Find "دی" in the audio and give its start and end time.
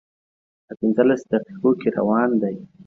2.41-2.55